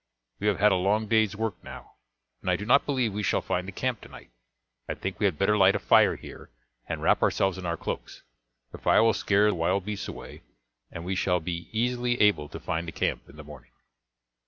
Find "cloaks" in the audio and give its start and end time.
7.77-8.23